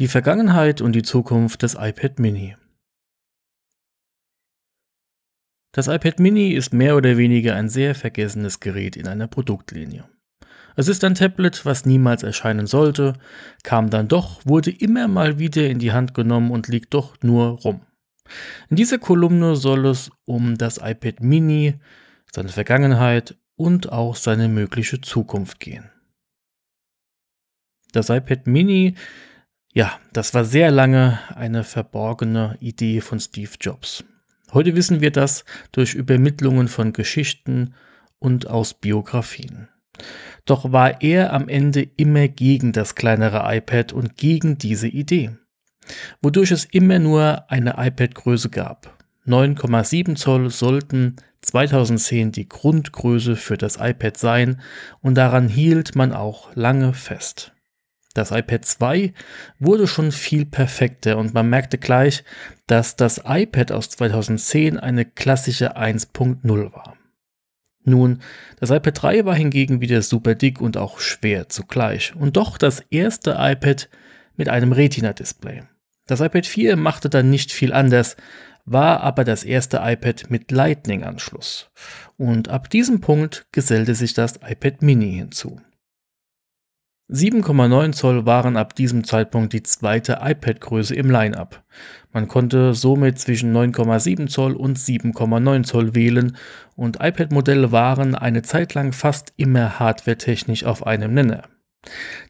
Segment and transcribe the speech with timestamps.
[0.00, 2.56] Die Vergangenheit und die Zukunft des iPad Mini.
[5.70, 10.08] Das iPad Mini ist mehr oder weniger ein sehr vergessenes Gerät in einer Produktlinie.
[10.74, 13.12] Es ist ein Tablet, was niemals erscheinen sollte,
[13.62, 17.60] kam dann doch, wurde immer mal wieder in die Hand genommen und liegt doch nur
[17.60, 17.86] rum.
[18.70, 21.78] In dieser Kolumne soll es um das iPad Mini,
[22.32, 25.88] seine Vergangenheit und auch seine mögliche Zukunft gehen.
[27.92, 28.96] Das iPad Mini,
[29.74, 34.04] ja, das war sehr lange eine verborgene Idee von Steve Jobs.
[34.52, 37.74] Heute wissen wir das durch Übermittlungen von Geschichten
[38.20, 39.68] und aus Biografien.
[40.44, 45.32] Doch war er am Ende immer gegen das kleinere iPad und gegen diese Idee,
[46.22, 48.96] wodurch es immer nur eine iPad-Größe gab.
[49.26, 54.60] 9,7 Zoll sollten 2010 die Grundgröße für das iPad sein
[55.00, 57.53] und daran hielt man auch lange fest.
[58.14, 59.12] Das iPad 2
[59.58, 62.24] wurde schon viel perfekter und man merkte gleich,
[62.68, 66.96] dass das iPad aus 2010 eine klassische 1.0 war.
[67.84, 68.20] Nun,
[68.60, 72.80] das iPad 3 war hingegen wieder super dick und auch schwer zugleich und doch das
[72.90, 73.90] erste iPad
[74.36, 75.64] mit einem Retina-Display.
[76.06, 78.16] Das iPad 4 machte dann nicht viel anders,
[78.64, 81.70] war aber das erste iPad mit Lightning-Anschluss.
[82.16, 85.60] Und ab diesem Punkt gesellte sich das iPad Mini hinzu.
[87.10, 91.62] 7,9 Zoll waren ab diesem Zeitpunkt die zweite iPad-Größe im Line-up.
[92.14, 96.36] Man konnte somit zwischen 9,7 Zoll und 7,9 Zoll wählen
[96.76, 101.42] und iPad-Modelle waren eine Zeit lang fast immer hardwaretechnisch auf einem Nenner.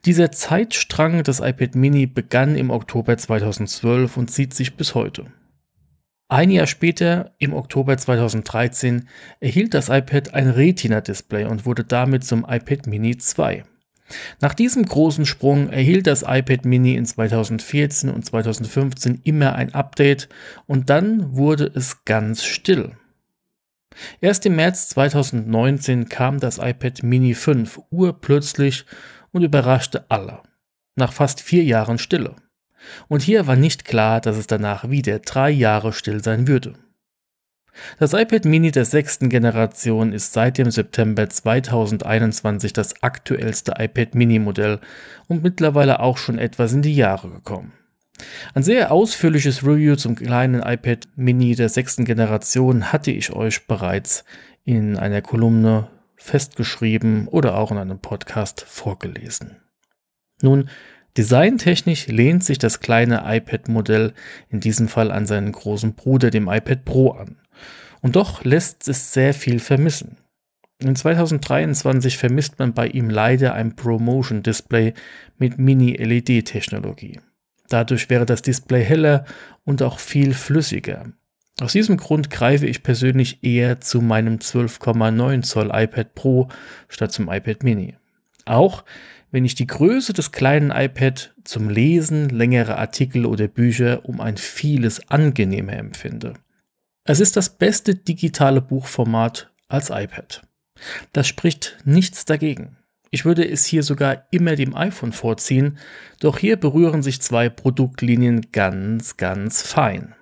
[0.04, 5.26] Dieser Zeitstrang des iPad Mini begann im Oktober 2012 und zieht sich bis heute.
[6.28, 9.08] Ein Jahr später, im Oktober 2013,
[9.38, 13.62] erhielt das iPad ein Retina-Display und wurde damit zum iPad Mini 2.
[14.40, 20.28] Nach diesem großen Sprung erhielt das iPad Mini in 2014 und 2015 immer ein Update
[20.66, 22.92] und dann wurde es ganz still.
[24.20, 28.86] Erst im März 2019 kam das iPad Mini 5 urplötzlich
[29.32, 30.40] und überraschte alle.
[30.96, 32.36] Nach fast vier Jahren Stille.
[33.08, 36.74] Und hier war nicht klar, dass es danach wieder drei Jahre still sein würde.
[37.98, 44.38] Das iPad Mini der sechsten Generation ist seit dem September 2021 das aktuellste iPad Mini
[44.38, 44.80] Modell
[45.28, 47.72] und mittlerweile auch schon etwas in die Jahre gekommen.
[48.54, 54.24] Ein sehr ausführliches Review zum kleinen iPad Mini der sechsten Generation hatte ich euch bereits
[54.64, 59.56] in einer Kolumne festgeschrieben oder auch in einem Podcast vorgelesen.
[60.42, 60.68] Nun,
[61.16, 64.14] Designtechnisch lehnt sich das kleine iPad-Modell
[64.48, 67.36] in diesem Fall an seinen großen Bruder, dem iPad Pro, an.
[68.04, 70.18] Und doch lässt es sehr viel vermissen.
[70.78, 74.92] In 2023 vermisst man bei ihm leider ein ProMotion Display
[75.38, 77.20] mit Mini-LED-Technologie.
[77.70, 79.24] Dadurch wäre das Display heller
[79.64, 81.14] und auch viel flüssiger.
[81.62, 86.48] Aus diesem Grund greife ich persönlich eher zu meinem 12,9 Zoll iPad Pro
[86.90, 87.96] statt zum iPad Mini.
[88.44, 88.84] Auch
[89.30, 94.36] wenn ich die Größe des kleinen iPad zum Lesen längerer Artikel oder Bücher um ein
[94.36, 96.34] vieles angenehmer empfinde.
[97.06, 100.40] Es ist das beste digitale Buchformat als iPad.
[101.12, 102.78] Das spricht nichts dagegen.
[103.10, 105.76] Ich würde es hier sogar immer dem iPhone vorziehen,
[106.20, 110.14] doch hier berühren sich zwei Produktlinien ganz, ganz fein.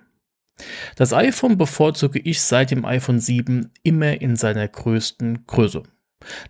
[0.97, 5.83] Das iPhone bevorzuge ich seit dem iPhone 7 immer in seiner größten Größe.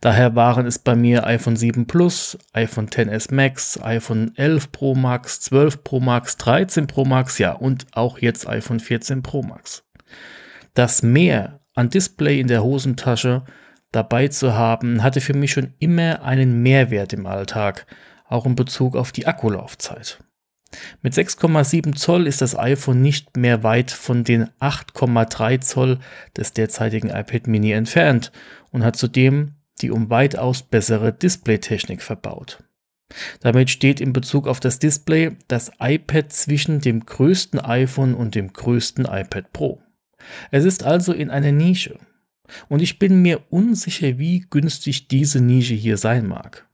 [0.01, 5.41] Daher waren es bei mir iPhone 7 Plus, iPhone XS Max, iPhone 11 Pro Max,
[5.41, 9.83] 12 Pro Max, 13 Pro Max, ja und auch jetzt iPhone 14 Pro Max.
[10.73, 13.43] Das Mehr an Display in der Hosentasche
[13.91, 17.85] dabei zu haben, hatte für mich schon immer einen Mehrwert im Alltag,
[18.27, 20.19] auch in Bezug auf die Akkulaufzeit.
[21.03, 25.99] Mit 6,7 Zoll ist das iPhone nicht mehr weit von den 8,3 Zoll
[26.35, 28.31] des derzeitigen iPad mini entfernt
[28.71, 32.63] und hat zudem die um weitaus bessere Displaytechnik verbaut.
[33.41, 38.51] Damit steht in Bezug auf das Display das iPad zwischen dem größten iPhone und dem
[38.51, 39.82] größten iPad Pro.
[40.51, 41.97] Es ist also in einer Nische.
[42.69, 46.67] Und ich bin mir unsicher, wie günstig diese Nische hier sein mag.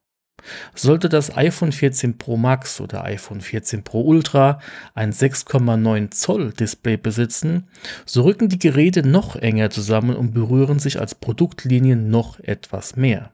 [0.73, 4.59] Sollte das iPhone 14 Pro Max oder iPhone 14 Pro Ultra
[4.93, 7.67] ein 6,9 Zoll Display besitzen,
[8.05, 13.33] so rücken die Geräte noch enger zusammen und berühren sich als Produktlinien noch etwas mehr.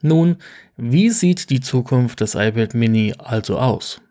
[0.00, 0.36] Nun,
[0.76, 4.02] wie sieht die Zukunft des iPad Mini also aus?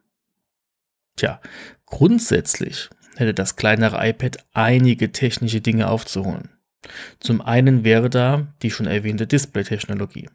[1.16, 1.40] Tja,
[1.86, 6.50] grundsätzlich hätte das kleinere iPad einige technische Dinge aufzuholen.
[7.20, 10.30] Zum einen wäre da die schon erwähnte Display-Technologie.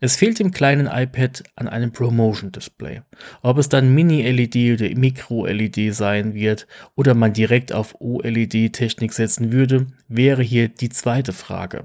[0.00, 3.02] Es fehlt dem kleinen iPad an einem Promotion-Display.
[3.42, 9.88] Ob es dann Mini-LED oder Micro-LED sein wird oder man direkt auf OLED-Technik setzen würde,
[10.08, 11.84] wäre hier die zweite Frage.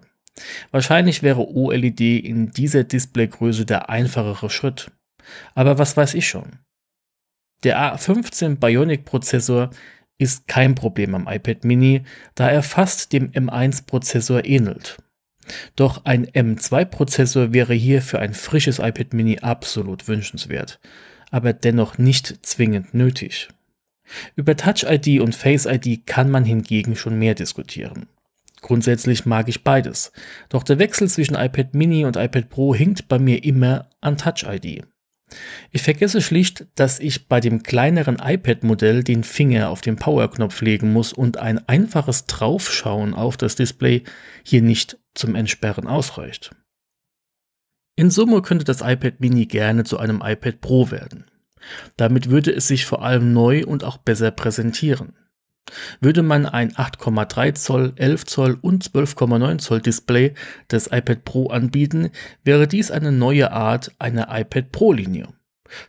[0.72, 4.92] Wahrscheinlich wäre OLED in dieser Displaygröße der einfachere Schritt.
[5.56, 6.60] Aber was weiß ich schon?
[7.64, 9.70] Der A15 Bionic Prozessor
[10.18, 12.04] ist kein Problem am iPad mini,
[12.36, 14.98] da er fast dem M1-Prozessor ähnelt.
[15.76, 20.80] Doch ein M2-Prozessor wäre hier für ein frisches iPad mini absolut wünschenswert,
[21.32, 23.50] aber dennoch nicht zwingend nötig.
[24.36, 28.08] Über Touch ID und Face ID kann man hingegen schon mehr diskutieren.
[28.62, 30.14] Grundsätzlich mag ich beides,
[30.48, 34.46] doch der Wechsel zwischen iPad mini und iPad Pro hinkt bei mir immer an Touch
[34.48, 34.84] ID.
[35.72, 40.94] Ich vergesse schlicht, dass ich bei dem kleineren iPad-Modell den Finger auf den Power-Knopf legen
[40.94, 44.04] muss und ein einfaches Draufschauen auf das Display
[44.44, 46.52] hier nicht zum Entsperren ausreicht.
[47.96, 51.26] In Summe könnte das iPad Mini gerne zu einem iPad Pro werden.
[51.96, 55.16] Damit würde es sich vor allem neu und auch besser präsentieren.
[56.02, 60.34] Würde man ein 8,3 Zoll, 11 Zoll und 12,9 Zoll Display
[60.70, 62.12] des iPad Pro anbieten,
[62.44, 65.30] wäre dies eine neue Art einer iPad Pro Linie.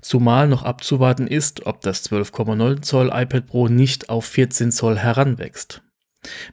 [0.00, 5.82] Zumal noch abzuwarten ist, ob das 12,9 Zoll iPad Pro nicht auf 14 Zoll heranwächst.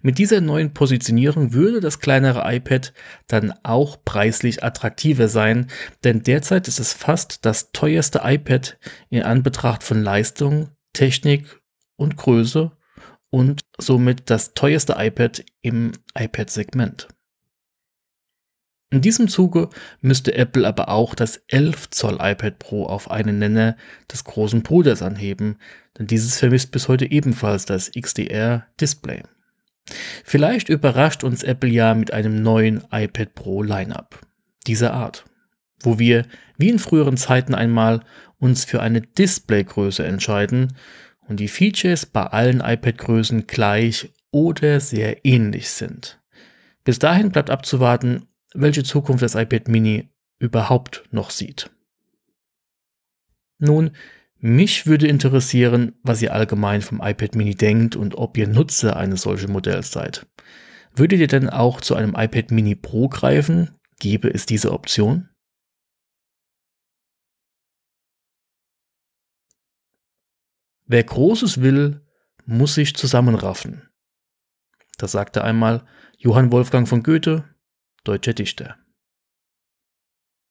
[0.02, 2.94] Mit dieser neuen Positionierung würde das kleinere iPad
[3.28, 5.68] dann auch preislich attraktiver sein,
[6.04, 8.78] denn derzeit ist es fast das teuerste iPad
[9.10, 11.62] in Anbetracht von Leistung, Technik
[11.96, 12.72] und Größe
[13.32, 17.08] und somit das teuerste iPad im iPad-Segment.
[18.92, 19.70] In diesem Zuge
[20.02, 23.78] müsste Apple aber auch das 11 Zoll iPad Pro auf einen Nenner
[24.12, 25.58] des großen Bruders anheben,
[25.98, 29.24] denn dieses vermisst bis heute ebenfalls das XDR Display.
[30.26, 34.20] Vielleicht überrascht uns Apple ja mit einem neuen iPad Pro Lineup
[34.68, 35.24] dieser Art,
[35.82, 36.26] wo wir
[36.58, 38.02] wie in früheren Zeiten einmal
[38.40, 40.74] uns für eine Displaygröße entscheiden
[41.32, 46.22] und die Features bei allen iPad-Größen gleich oder sehr ähnlich sind.
[46.84, 51.72] Bis dahin bleibt abzuwarten, welche Zukunft das iPad Mini überhaupt noch sieht.
[53.60, 53.92] Nun,
[54.40, 59.22] mich würde interessieren, was ihr allgemein vom iPad Mini denkt und ob ihr Nutzer eines
[59.22, 60.26] solchen Modells seid.
[60.94, 63.70] Würdet ihr denn auch zu einem iPad Mini Pro greifen?
[64.02, 65.30] Gäbe es diese Option?
[70.92, 72.06] Wer Großes will,
[72.44, 73.88] muss sich zusammenraffen.
[74.98, 75.86] Das sagte einmal
[76.18, 77.46] Johann Wolfgang von Goethe,
[78.04, 78.76] deutscher Dichter.